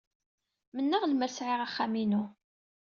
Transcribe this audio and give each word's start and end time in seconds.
Mennaɣ 0.75 1.03
lemmer 1.05 1.31
sɛiɣ 1.31 1.59
axxam-inu. 1.65 2.23